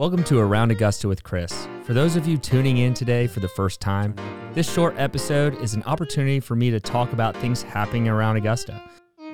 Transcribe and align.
Welcome 0.00 0.24
to 0.24 0.38
Around 0.38 0.70
Augusta 0.70 1.08
with 1.08 1.22
Chris. 1.22 1.68
For 1.84 1.92
those 1.92 2.16
of 2.16 2.26
you 2.26 2.38
tuning 2.38 2.78
in 2.78 2.94
today 2.94 3.26
for 3.26 3.40
the 3.40 3.48
first 3.48 3.82
time, 3.82 4.14
this 4.54 4.72
short 4.72 4.94
episode 4.96 5.60
is 5.60 5.74
an 5.74 5.82
opportunity 5.82 6.40
for 6.40 6.56
me 6.56 6.70
to 6.70 6.80
talk 6.80 7.12
about 7.12 7.36
things 7.36 7.60
happening 7.62 8.08
around 8.08 8.36
Augusta. 8.36 8.82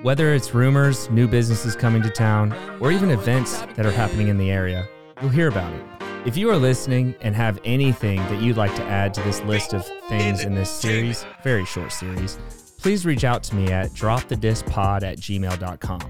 Whether 0.02 0.34
it's 0.34 0.54
rumors, 0.54 1.08
new 1.08 1.28
businesses 1.28 1.76
coming 1.76 2.02
to 2.02 2.10
town, 2.10 2.52
or 2.80 2.90
even 2.90 3.10
events 3.10 3.60
that 3.76 3.86
are 3.86 3.92
happening 3.92 4.26
in 4.26 4.38
the 4.38 4.50
area, 4.50 4.88
you'll 5.20 5.30
hear 5.30 5.46
about 5.46 5.72
it. 5.72 5.84
If 6.26 6.36
you 6.36 6.50
are 6.50 6.56
listening 6.56 7.14
and 7.20 7.36
have 7.36 7.60
anything 7.64 8.16
that 8.16 8.42
you'd 8.42 8.56
like 8.56 8.74
to 8.74 8.82
add 8.86 9.14
to 9.14 9.22
this 9.22 9.40
list 9.42 9.72
of 9.72 9.86
things 10.08 10.42
in 10.42 10.56
this 10.56 10.68
series, 10.68 11.24
very 11.44 11.64
short 11.64 11.92
series, 11.92 12.38
please 12.76 13.06
reach 13.06 13.22
out 13.22 13.44
to 13.44 13.54
me 13.54 13.70
at 13.70 13.90
dropthedispod 13.90 15.04
at 15.04 15.18
gmail.com. 15.18 16.00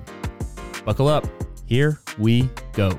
Buckle 0.87 1.09
up. 1.09 1.27
Here 1.67 2.01
we 2.17 2.49
go. 2.73 2.99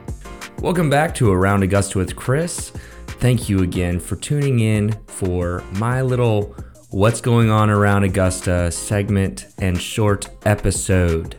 Welcome 0.59 0.89
back 0.89 1.13
to 1.15 1.31
Around 1.31 1.61
Augusta 1.61 1.99
with 1.99 2.15
Chris. 2.15 2.71
Thank 3.05 3.47
you 3.47 3.61
again 3.61 3.99
for 3.99 4.15
tuning 4.15 4.59
in 4.59 4.91
for 5.05 5.63
my 5.73 6.01
little 6.01 6.55
What's 6.89 7.21
Going 7.21 7.51
On 7.51 7.69
Around 7.69 8.05
Augusta 8.05 8.71
segment 8.71 9.45
and 9.59 9.79
short 9.79 10.29
episode. 10.47 11.35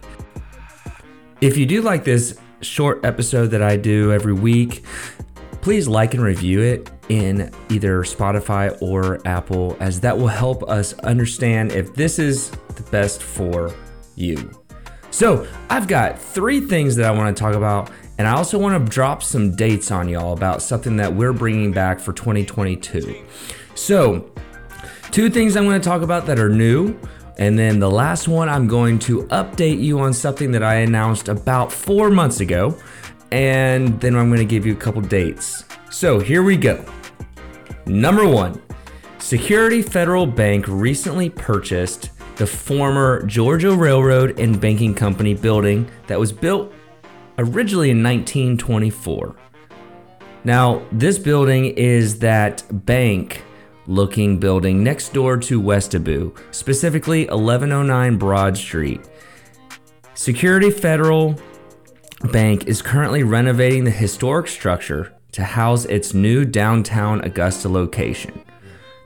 If 1.41 1.57
you 1.57 1.67
do 1.67 1.83
like 1.83 2.05
this 2.05 2.39
short 2.61 3.05
episode 3.05 3.49
that 3.49 3.61
I 3.61 3.77
do 3.77 4.13
every 4.13 4.35
week, 4.35 4.85
please 5.63 5.89
like 5.89 6.15
and 6.15 6.23
review 6.23 6.61
it 6.61 6.89
in 7.09 7.53
either 7.71 8.03
Spotify 8.05 8.81
or 8.81 9.21
Apple, 9.27 9.77
as 9.81 10.01
that 10.01 10.17
will 10.17 10.29
help 10.29 10.63
us 10.71 10.93
understand 11.01 11.73
if 11.73 11.93
this 11.93 12.21
is 12.21 12.51
the 12.77 12.85
best 12.93 13.21
for 13.21 13.75
you. 14.15 14.49
So, 15.11 15.49
I've 15.71 15.89
got 15.89 16.21
three 16.21 16.61
things 16.61 16.95
that 16.97 17.07
I 17.07 17.11
want 17.11 17.37
to 17.37 17.41
talk 17.43 17.55
about 17.55 17.91
and 18.19 18.27
I 18.27 18.33
also 18.33 18.59
want 18.59 18.85
to 18.85 18.91
drop 18.93 19.23
some 19.23 19.55
dates 19.55 19.93
on 19.93 20.09
y'all 20.09 20.33
about 20.33 20.61
something 20.61 20.97
that 20.97 21.15
we're 21.15 21.33
bringing 21.33 21.71
back 21.71 22.01
for 22.01 22.13
2022. 22.13 23.25
So, 23.77 24.29
two 25.13 25.31
things 25.31 25.57
I'm 25.57 25.65
going 25.65 25.81
to 25.81 25.89
talk 25.89 26.03
about 26.03 26.27
that 26.27 26.39
are 26.41 26.49
new. 26.49 26.99
And 27.39 27.57
then 27.57 27.79
the 27.79 27.91
last 27.91 28.27
one, 28.27 28.49
I'm 28.49 28.67
going 28.67 28.99
to 29.01 29.23
update 29.27 29.81
you 29.81 30.01
on 30.01 30.13
something 30.13 30.51
that 30.51 30.65
I 30.65 30.77
announced 30.77 31.29
about 31.29 31.73
four 31.73 32.11
months 32.11 32.41
ago. 32.41 32.77
And 33.31 34.01
then 34.01 34.17
I'm 34.17 34.29
going 34.29 34.41
to 34.41 34.45
give 34.45 34.67
you 34.67 34.73
a 34.73 34.77
couple 34.77 35.01
dates. 35.01 35.65
So 35.91 36.19
here 36.19 36.43
we 36.43 36.57
go. 36.57 36.85
Number 37.87 38.29
one 38.29 38.61
Security 39.19 39.81
Federal 39.81 40.27
Bank 40.27 40.67
recently 40.67 41.31
purchased 41.31 42.11
the 42.37 42.47
former 42.47 43.25
Georgia 43.27 43.75
Railroad 43.75 44.39
and 44.41 44.61
Banking 44.61 44.95
Company 44.95 45.35
building 45.35 45.89
that 46.07 46.19
was 46.19 46.33
built 46.33 46.73
originally 47.39 47.91
in 47.91 48.03
1924. 48.03 49.35
Now, 50.45 50.83
this 50.93 51.19
building 51.19 51.67
is 51.67 52.19
that 52.21 52.63
bank 52.71 53.45
looking 53.87 54.39
building 54.39 54.85
next 54.85 55.13
door 55.13 55.37
to 55.39 55.61
Westobou, 55.61 56.37
specifically 56.51 57.27
1109 57.27 58.19
Broad 58.19 58.57
Street. 58.57 59.01
Security 60.15 60.71
Federal 60.71 61.37
Bank 62.33 62.67
is 62.67 62.83
currently 62.83 63.23
renovating 63.23 63.85
the 63.85 63.91
historic 63.91 64.49
structure 64.49 65.15
to 65.33 65.45
house 65.45 65.85
its 65.85 66.15
new 66.15 66.45
downtown 66.45 67.25
Augusta 67.25 67.69
location. 67.69 68.43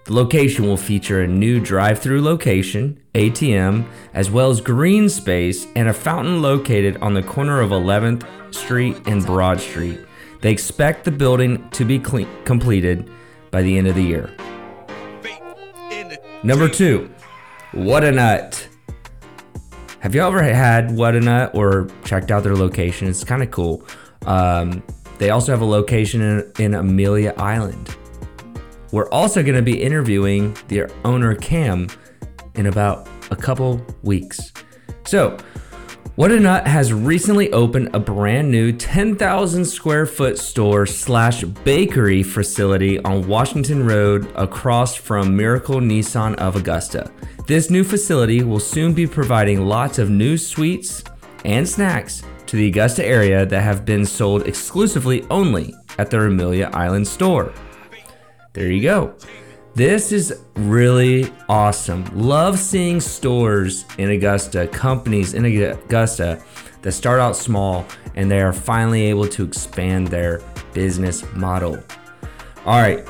The 0.05 0.15
location 0.15 0.67
will 0.67 0.77
feature 0.77 1.23
a 1.23 1.29
new 1.29 1.61
drive 1.61 2.01
through 2.01 2.23
location, 2.23 3.01
ATM, 3.15 3.87
as 4.15 4.33
well 4.33 4.51
as 4.51 4.61
green 4.61 5.09
space 5.09 5.69
and 5.77 5.89
a 5.89 5.95
fountain 5.95 6.43
located 6.43 6.97
on 6.97 7.15
the 7.15 7.23
corner 7.23 7.61
of 7.61 7.71
11th 7.71 8.27
Street 8.53 8.97
and 9.07 9.25
Broad 9.25 9.61
Street. 9.61 10.01
They 10.41 10.51
expect 10.51 11.05
the 11.05 11.13
building 11.13 11.69
to 11.71 11.85
be 11.85 12.01
completed 12.01 13.09
by 13.53 13.63
the 13.63 13.79
end 13.79 13.87
of 13.87 13.95
the 13.95 14.03
year. 14.03 14.35
Number 16.43 16.69
two, 16.69 17.09
Watanut. 17.73 18.67
Have 20.01 20.17
you 20.17 20.23
ever 20.23 20.43
had 20.43 20.89
Watanut 20.89 21.55
or 21.55 21.89
checked 22.05 22.33
out 22.33 22.43
their 22.43 22.57
location? 22.57 23.07
It's 23.07 23.23
kind 23.23 23.41
of 23.41 23.53
cool. 23.53 23.87
Um, 24.27 24.83
they 25.19 25.31
also 25.31 25.53
have 25.53 25.61
a 25.61 25.65
location 25.65 26.21
in, 26.21 26.53
in 26.59 26.75
Amelia 26.75 27.35
Island. 27.37 27.97
We're 28.93 29.09
also 29.09 29.43
going 29.43 29.57
to 29.57 29.63
be 29.63 29.83
interviewing 29.83 30.57
their 30.69 30.91
owner, 31.05 31.35
Cam, 31.35 31.89
in 32.55 32.67
about 32.67 33.09
a 33.31 33.37
couple 33.37 33.85
weeks. 34.03 34.53
So, 35.07 35.39
Watanut 36.19 36.67
has 36.67 36.93
recently 36.93 37.51
opened 37.53 37.95
a 37.95 37.99
brand 37.99 38.51
new 38.51 38.71
10,000 38.71 39.65
square 39.65 40.05
foot 40.05 40.39
store 40.39 40.85
slash 40.85 41.43
bakery 41.43 42.23
facility 42.23 42.99
on 42.99 43.27
Washington 43.27 43.87
Road 43.87 44.31
across 44.37 44.95
from 44.95 45.35
Miracle 45.35 45.81
Nissan 45.81 46.35
of 46.35 46.55
Augusta. 46.55 47.11
This 47.47 47.71
new 47.71 47.83
facility 47.83 48.43
will 48.43 48.61
soon 48.61 48.93
be 48.93 49.07
providing 49.07 49.65
lots 49.65 49.99
of 49.99 50.11
new 50.11 50.37
sweets 50.37 51.03
and 51.47 51.67
snacks 51.67 52.23
to 52.45 52.57
the 52.57 52.69
Augusta 52.69 53.03
area 53.03 53.47
that 53.47 53.63
have 53.63 53.87
been 53.87 54.05
sold 54.05 54.47
exclusively 54.47 55.25
only 55.31 55.75
at 55.99 56.11
their 56.11 56.27
Amelia 56.27 56.69
Island 56.75 57.09
store. 57.09 57.55
There 58.55 58.71
you 58.71 58.83
go. 58.83 59.15
This 59.75 60.13
is 60.13 60.43
really 60.57 61.33
awesome. 61.49 62.05
Love 62.13 62.59
seeing 62.59 63.01
stores 63.01 63.87
in 63.97 64.11
Augusta, 64.11 64.67
companies 64.67 65.33
in 65.33 65.47
Augusta 65.47 66.43
that 66.83 66.93
start 66.93 67.19
out 67.19 67.35
small 67.35 67.87
and 68.15 68.31
they 68.31 68.43
are 68.43 68.53
finally 68.53 69.07
able 69.07 69.27
to 69.29 69.45
expand 69.45 70.09
their 70.09 70.43
business 70.75 71.25
model. 71.33 71.83
All 72.67 72.79
right, 72.79 73.09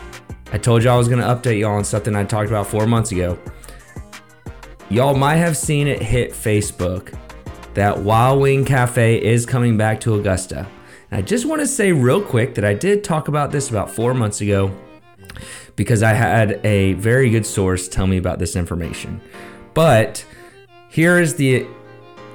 I 0.52 0.58
told 0.58 0.84
you 0.84 0.90
I 0.90 0.96
was 0.96 1.08
going 1.08 1.20
to 1.20 1.26
update 1.26 1.58
y'all 1.58 1.72
on 1.72 1.82
something 1.82 2.14
I 2.14 2.22
talked 2.22 2.48
about 2.48 2.68
four 2.68 2.86
months 2.86 3.10
ago. 3.10 3.36
Y'all 4.90 5.16
might 5.16 5.36
have 5.36 5.56
seen 5.56 5.88
it 5.88 6.00
hit 6.00 6.30
Facebook 6.30 7.18
that 7.74 7.98
Wild 7.98 8.40
Wing 8.40 8.64
Cafe 8.64 9.20
is 9.20 9.44
coming 9.44 9.76
back 9.76 9.98
to 10.02 10.14
Augusta. 10.14 10.68
And 11.10 11.18
I 11.18 11.22
just 11.22 11.46
want 11.46 11.60
to 11.60 11.66
say 11.66 11.90
real 11.90 12.22
quick 12.22 12.54
that 12.54 12.64
I 12.64 12.74
did 12.74 13.02
talk 13.02 13.26
about 13.26 13.50
this 13.50 13.70
about 13.70 13.90
four 13.90 14.14
months 14.14 14.40
ago 14.40 14.70
because 15.76 16.02
I 16.02 16.12
had 16.12 16.60
a 16.64 16.94
very 16.94 17.30
good 17.30 17.46
source 17.46 17.88
tell 17.88 18.06
me 18.06 18.16
about 18.16 18.38
this 18.38 18.56
information. 18.56 19.20
But 19.74 20.24
here 20.88 21.18
is 21.18 21.36
the 21.36 21.66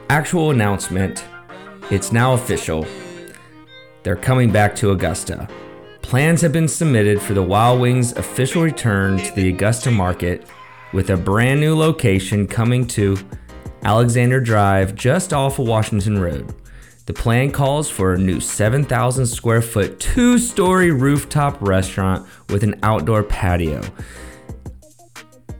actual 0.09 0.51
announcement. 0.51 1.23
It's 1.91 2.11
now 2.11 2.33
official. 2.33 2.85
They're 4.03 4.15
coming 4.15 4.51
back 4.51 4.75
to 4.77 4.91
Augusta. 4.91 5.47
Plans 6.01 6.41
have 6.41 6.53
been 6.53 6.67
submitted 6.67 7.21
for 7.21 7.33
the 7.33 7.43
Wild 7.43 7.81
Wings 7.81 8.13
official 8.13 8.63
return 8.63 9.17
to 9.17 9.35
the 9.35 9.49
Augusta 9.49 9.91
market 9.91 10.47
with 10.93 11.09
a 11.09 11.17
brand 11.17 11.59
new 11.59 11.75
location 11.75 12.47
coming 12.47 12.87
to 12.87 13.17
Alexander 13.83 14.39
Drive 14.39 14.95
just 14.95 15.33
off 15.33 15.59
of 15.59 15.67
Washington 15.67 16.19
Road. 16.19 16.53
The 17.07 17.13
plan 17.13 17.51
calls 17.51 17.89
for 17.89 18.15
a 18.15 18.17
new 18.17 18.41
7,000 18.41 19.25
square 19.25 19.61
foot, 19.61 19.97
two 19.97 20.37
story 20.37 20.91
rooftop 20.91 21.57
restaurant 21.61 22.27
with 22.49 22.63
an 22.63 22.77
outdoor 22.83 23.23
patio. 23.23 23.81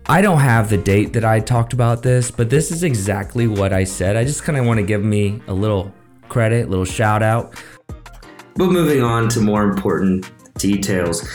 I 0.08 0.22
don't 0.22 0.40
have 0.40 0.70
the 0.70 0.76
date 0.76 1.14
that 1.14 1.24
I 1.24 1.40
talked 1.40 1.72
about 1.72 2.04
this, 2.04 2.32
but 2.32 2.50
this 2.50 2.70
is 2.70 2.84
exactly 2.84 3.48
what 3.48 3.72
I 3.72 3.86
said. 3.86 4.18
I 4.18 4.26
just 4.26 4.44
kind 4.44 4.58
of 4.58 4.66
want 4.66 4.80
to 4.80 4.86
give 4.86 5.06
me 5.06 5.42
a 5.48 5.54
little 5.54 5.94
credit, 6.28 6.66
a 6.66 6.70
little 6.70 6.84
shout 6.84 7.24
out. 7.24 7.56
But 8.56 8.68
moving 8.68 9.02
on 9.02 9.30
to 9.30 9.40
more 9.40 9.64
important 9.64 10.30
details. 10.56 11.26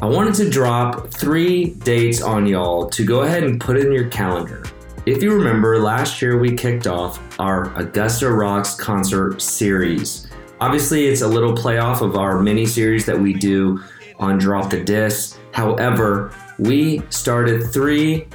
I 0.00 0.06
wanted 0.06 0.34
to 0.34 0.50
drop 0.50 1.14
three 1.14 1.74
dates 1.74 2.22
on 2.22 2.44
y'all 2.44 2.90
to 2.90 3.04
go 3.04 3.22
ahead 3.22 3.44
and 3.44 3.60
put 3.60 3.76
in 3.76 3.92
your 3.92 4.08
calendar. 4.08 4.64
If 5.04 5.20
you 5.20 5.34
remember, 5.34 5.80
last 5.80 6.22
year 6.22 6.38
we 6.38 6.54
kicked 6.54 6.86
off 6.86 7.20
our 7.40 7.76
Augusta 7.76 8.30
Rocks 8.30 8.76
concert 8.76 9.42
series. 9.42 10.28
Obviously, 10.60 11.06
it's 11.06 11.22
a 11.22 11.26
little 11.26 11.54
playoff 11.54 12.02
of 12.02 12.16
our 12.16 12.40
mini 12.40 12.64
series 12.64 13.04
that 13.06 13.18
we 13.18 13.32
do 13.32 13.82
on 14.20 14.38
Drop 14.38 14.70
the 14.70 14.80
Disc. 14.80 15.40
However, 15.50 16.32
we 16.60 17.02
started 17.10 17.64
three 17.72 18.28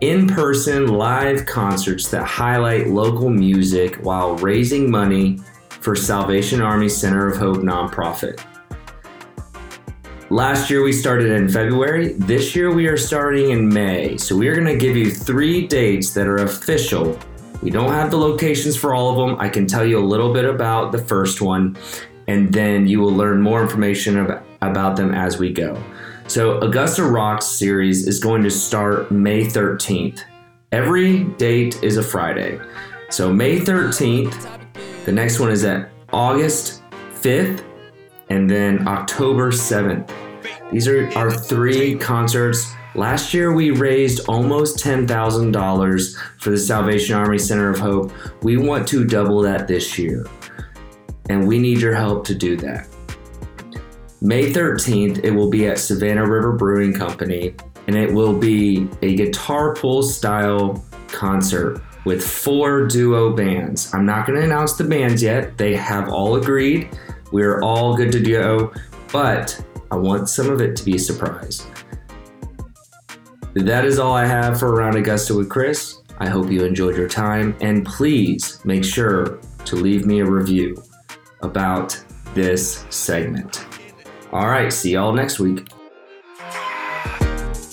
in 0.00 0.26
person 0.26 0.86
live 0.86 1.44
concerts 1.44 2.08
that 2.08 2.24
highlight 2.24 2.86
local 2.86 3.28
music 3.28 3.96
while 3.96 4.34
raising 4.36 4.90
money 4.90 5.38
for 5.68 5.94
Salvation 5.94 6.62
Army 6.62 6.88
Center 6.88 7.28
of 7.28 7.36
Hope 7.36 7.58
nonprofit. 7.58 8.40
Last 10.30 10.68
year 10.68 10.82
we 10.82 10.92
started 10.92 11.30
in 11.30 11.48
February. 11.48 12.12
This 12.12 12.54
year 12.54 12.70
we 12.70 12.86
are 12.86 12.98
starting 12.98 13.50
in 13.50 13.66
May. 13.66 14.18
So 14.18 14.36
we 14.36 14.48
are 14.48 14.54
going 14.54 14.66
to 14.66 14.76
give 14.76 14.94
you 14.94 15.10
three 15.10 15.66
dates 15.66 16.10
that 16.10 16.26
are 16.26 16.36
official. 16.36 17.18
We 17.62 17.70
don't 17.70 17.92
have 17.92 18.10
the 18.10 18.18
locations 18.18 18.76
for 18.76 18.94
all 18.94 19.10
of 19.10 19.16
them. 19.16 19.40
I 19.40 19.48
can 19.48 19.66
tell 19.66 19.86
you 19.86 19.98
a 19.98 20.04
little 20.04 20.30
bit 20.34 20.44
about 20.44 20.92
the 20.92 20.98
first 20.98 21.40
one, 21.40 21.78
and 22.26 22.52
then 22.52 22.86
you 22.86 23.00
will 23.00 23.10
learn 23.10 23.40
more 23.40 23.62
information 23.62 24.18
about, 24.60 24.96
them 24.96 25.14
as 25.14 25.38
we 25.38 25.50
go. 25.50 25.82
So, 26.26 26.58
Augusta 26.60 27.04
Rocks 27.04 27.46
series 27.46 28.06
is 28.06 28.20
going 28.20 28.42
to 28.42 28.50
start 28.50 29.10
May 29.10 29.46
13th. 29.46 30.24
Every 30.72 31.24
date 31.24 31.82
is 31.82 31.96
a 31.96 32.02
Friday. 32.02 32.60
So, 33.08 33.32
May 33.32 33.60
13th, 33.60 34.46
the 35.06 35.12
next 35.12 35.40
one 35.40 35.50
is 35.50 35.64
at 35.64 35.88
August 36.12 36.82
5th, 37.14 37.64
and 38.30 38.48
then 38.48 38.86
October 38.86 39.50
7th. 39.50 40.10
These 40.72 40.88
are 40.88 41.08
our 41.16 41.30
three 41.30 41.96
concerts. 41.96 42.72
Last 42.94 43.32
year, 43.32 43.52
we 43.52 43.70
raised 43.70 44.28
almost 44.28 44.78
$10,000 44.78 46.16
for 46.38 46.50
the 46.50 46.58
Salvation 46.58 47.14
Army 47.14 47.38
Center 47.38 47.70
of 47.70 47.78
Hope. 47.78 48.12
We 48.42 48.56
want 48.56 48.88
to 48.88 49.04
double 49.04 49.40
that 49.42 49.68
this 49.68 49.98
year, 49.98 50.26
and 51.28 51.46
we 51.46 51.58
need 51.58 51.80
your 51.80 51.94
help 51.94 52.24
to 52.26 52.34
do 52.34 52.56
that. 52.56 52.88
May 54.20 54.50
13th, 54.52 55.24
it 55.24 55.30
will 55.30 55.48
be 55.48 55.68
at 55.68 55.78
Savannah 55.78 56.28
River 56.28 56.52
Brewing 56.52 56.92
Company, 56.92 57.54
and 57.86 57.96
it 57.96 58.12
will 58.12 58.36
be 58.36 58.88
a 59.00 59.14
guitar 59.14 59.74
pull 59.74 60.02
style 60.02 60.84
concert 61.06 61.80
with 62.04 62.26
four 62.26 62.86
duo 62.86 63.34
bands. 63.34 63.92
I'm 63.94 64.04
not 64.04 64.26
going 64.26 64.38
to 64.38 64.44
announce 64.44 64.74
the 64.74 64.84
bands 64.84 65.22
yet, 65.22 65.56
they 65.56 65.76
have 65.76 66.08
all 66.08 66.36
agreed. 66.36 66.88
We're 67.30 67.60
all 67.60 67.96
good 67.96 68.12
to 68.12 68.20
go, 68.20 68.72
but 69.12 69.60
I 69.90 69.96
want 69.96 70.28
some 70.28 70.50
of 70.50 70.60
it 70.60 70.76
to 70.76 70.84
be 70.84 70.96
a 70.96 70.98
surprise. 70.98 71.66
That 73.54 73.84
is 73.84 73.98
all 73.98 74.14
I 74.14 74.24
have 74.24 74.58
for 74.58 74.74
Around 74.74 74.96
Augusta 74.96 75.34
with 75.34 75.48
Chris. 75.48 76.02
I 76.18 76.28
hope 76.28 76.50
you 76.50 76.64
enjoyed 76.64 76.96
your 76.96 77.08
time, 77.08 77.56
and 77.60 77.84
please 77.84 78.60
make 78.64 78.84
sure 78.84 79.38
to 79.64 79.76
leave 79.76 80.06
me 80.06 80.20
a 80.20 80.24
review 80.24 80.82
about 81.42 82.02
this 82.34 82.84
segment. 82.90 83.66
All 84.32 84.48
right, 84.48 84.72
see 84.72 84.92
y'all 84.92 85.12
next 85.12 85.38
week. 85.38 85.68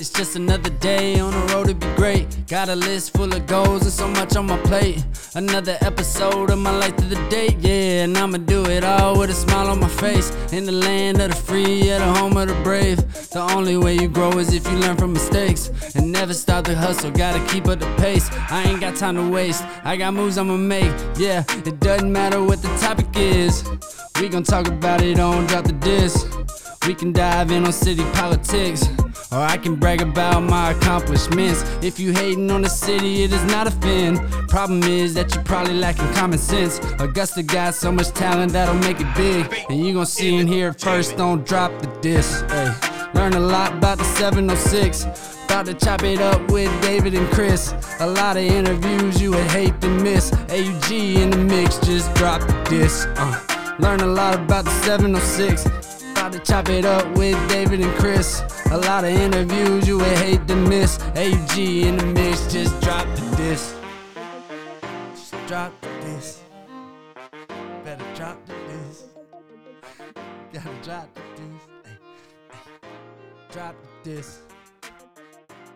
It's 0.06 0.14
just 0.14 0.36
another 0.36 0.70
day 0.70 1.20
on 1.20 1.32
the 1.32 1.52
road 1.52 1.68
to 1.70 1.74
be 1.74 1.88
great. 1.96 2.28
Got 2.48 2.70
a 2.70 2.76
list 2.76 3.14
full 3.14 3.34
of 3.34 3.48
goals 3.48 3.82
and 3.82 3.92
so 3.92 4.08
much 4.08 4.36
on 4.36 4.46
my 4.46 4.58
plate. 4.60 5.04
Another 5.34 5.80
episode 5.82 6.52
of 6.52 6.60
my 6.60 6.70
life 6.78 6.96
to 6.98 7.06
the 7.06 7.16
date, 7.28 7.58
yeah. 7.58 8.04
And 8.04 8.16
I'ma 8.16 8.38
do 8.38 8.64
it 8.68 8.84
all 8.84 9.18
with 9.18 9.32
a 9.32 9.34
smile 9.34 9.68
on 9.68 9.80
my 9.80 9.88
face. 9.88 10.30
In 10.54 10.66
the 10.66 10.72
land 10.72 11.20
of 11.22 11.32
the 11.32 11.36
free, 11.36 11.90
at 11.90 11.98
the 12.06 12.20
home 12.20 12.38
of 12.38 12.50
the 12.50 12.54
brave. 12.62 12.98
The 13.32 13.40
only 13.40 13.78
way 13.78 13.96
you 13.96 14.08
grow 14.08 14.38
is 14.38 14.54
if 14.54 14.70
you 14.70 14.78
learn 14.78 14.96
from 14.96 15.12
mistakes. 15.12 15.72
And 15.96 16.12
never 16.12 16.36
stop 16.36 16.66
the 16.66 16.76
hustle, 16.76 17.10
gotta 17.10 17.44
keep 17.52 17.68
up 17.68 17.80
the 17.80 17.92
pace. 17.98 18.30
I 18.52 18.62
ain't 18.62 18.82
got 18.82 18.96
time 18.96 19.16
to 19.16 19.28
waste, 19.28 19.64
I 19.84 19.98
got 19.98 20.14
moves 20.14 20.38
I'ma 20.38 20.56
make. 20.56 20.94
Yeah, 21.18 21.44
it 21.66 21.80
doesn't 21.80 22.12
matter 22.12 22.44
what 22.44 22.62
the 22.62 22.70
topic 22.78 23.08
is. 23.16 23.68
We 24.22 24.30
gon' 24.30 24.44
talk 24.44 24.68
about 24.68 25.02
it 25.02 25.20
on 25.20 25.48
Drop 25.48 25.66
the 25.66 25.74
Disc. 25.74 26.28
We 26.86 26.94
can 26.94 27.12
dive 27.12 27.50
in 27.50 27.66
on 27.66 27.74
city 27.74 28.04
politics. 28.14 28.88
Or 29.36 29.42
I 29.42 29.58
can 29.58 29.76
brag 29.76 30.02
about 30.02 30.44
my 30.44 30.72
accomplishments. 30.72 31.62
If 31.82 32.00
you 32.00 32.14
hating 32.14 32.50
on 32.50 32.62
the 32.62 32.70
city, 32.70 33.24
it 33.24 33.34
is 33.34 33.44
not 33.52 33.68
a 33.68 33.72
fin. 33.72 34.18
Problem 34.48 34.82
is 34.84 35.14
that 35.16 35.36
you 35.36 35.42
probably 35.42 35.74
lacking 35.74 36.08
common 36.14 36.40
sense. 36.40 36.80
Augusta 37.00 37.44
got 37.44 37.76
so 37.76 37.92
much 37.92 38.12
talent 38.12 38.54
that'll 38.54 38.76
make 38.76 39.02
it 39.02 39.14
big. 39.14 39.54
And 39.70 39.86
you 39.86 39.94
gon' 39.94 40.06
see 40.06 40.38
and 40.38 40.48
hear 40.48 40.70
it 40.70 40.80
first, 40.80 41.18
don't 41.18 41.46
drop 41.46 41.70
the 41.82 41.88
disc. 42.00 42.46
Hey. 42.50 42.72
Learn 43.14 43.34
a 43.34 43.40
lot 43.42 43.74
about 43.74 43.98
the 43.98 44.06
706. 44.06 45.04
About 45.44 45.66
to 45.66 45.74
chop 45.74 46.04
it 46.04 46.22
up 46.22 46.50
with 46.50 46.72
David 46.82 47.14
and 47.14 47.30
Chris. 47.34 47.74
A 48.00 48.08
lot 48.08 48.38
of 48.38 48.44
interviews 48.44 49.22
you 49.22 49.32
would 49.32 49.52
hate 49.52 49.82
to 49.82 49.90
miss. 49.90 50.32
AUG 50.32 51.16
in 51.16 51.30
the 51.32 51.38
mix, 51.38 51.78
just 51.80 52.14
drop 52.14 52.40
the 52.40 52.54
disc. 52.70 53.10
Uh. 53.18 53.38
Learn 53.80 54.00
a 54.00 54.08
lot 54.08 54.36
about 54.36 54.64
the 54.64 54.72
706 54.84 55.66
about 55.66 55.86
to 55.86 55.95
chop 56.46 56.70
it 56.70 56.86
up 56.86 57.06
with 57.18 57.38
David 57.50 57.82
and 57.82 57.94
Chris. 57.96 58.44
A 58.72 58.78
lot 58.78 59.04
of 59.04 59.10
interviews 59.10 59.88
you 59.88 59.98
would 59.98 60.18
hate 60.20 60.48
to 60.48 60.56
miss. 60.56 61.00
AG 61.16 61.88
in 61.88 61.98
the 61.98 62.06
mix, 62.06 62.52
just 62.52 62.80
drop 62.82 63.08
the 63.16 63.36
disc. 63.36 63.76
Just 65.12 65.34
drop 65.48 65.74
the 65.82 65.90
disc. 66.02 66.42
Better 67.84 68.06
drop 68.16 68.38
the 68.46 68.54
disc. 68.68 69.06
Gotta 70.54 70.84
drop 70.84 71.10
the 71.16 71.22
disc. 71.36 71.68
Hey, 71.84 71.92
hey. 71.92 72.90
Drop 73.52 73.76
the 74.04 74.16
disc. 74.16 74.45